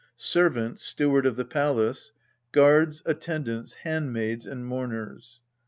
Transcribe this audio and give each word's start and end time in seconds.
SERVANT, 0.17 0.79
Steward 0.79 1.27
of 1.27 1.35
the 1.35 1.45
Palace. 1.45 2.11
Guards, 2.51 3.03
Attendants, 3.05 3.75
Handmaids, 3.85 4.47
and 4.47 4.65
Mourners. 4.65 5.41